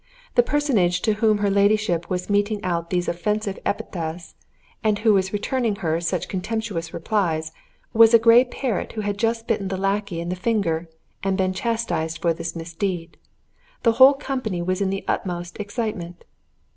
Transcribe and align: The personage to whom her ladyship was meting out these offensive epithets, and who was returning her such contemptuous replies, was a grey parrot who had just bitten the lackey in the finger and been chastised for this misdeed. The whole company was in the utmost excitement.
The 0.33 0.41
personage 0.41 1.03
to 1.03 1.13
whom 1.21 1.37
her 1.37 1.51
ladyship 1.51 2.09
was 2.09 2.27
meting 2.27 2.59
out 2.63 2.89
these 2.89 3.07
offensive 3.07 3.59
epithets, 3.67 4.33
and 4.83 4.97
who 4.97 5.13
was 5.13 5.31
returning 5.31 5.75
her 5.75 6.01
such 6.01 6.27
contemptuous 6.27 6.91
replies, 6.91 7.51
was 7.93 8.11
a 8.11 8.17
grey 8.17 8.43
parrot 8.43 8.93
who 8.93 9.01
had 9.01 9.19
just 9.19 9.45
bitten 9.45 9.67
the 9.67 9.77
lackey 9.77 10.19
in 10.19 10.29
the 10.29 10.35
finger 10.35 10.89
and 11.21 11.37
been 11.37 11.53
chastised 11.53 12.17
for 12.19 12.33
this 12.33 12.55
misdeed. 12.55 13.15
The 13.83 13.91
whole 13.91 14.15
company 14.15 14.59
was 14.63 14.81
in 14.81 14.89
the 14.89 15.05
utmost 15.07 15.59
excitement. 15.59 16.23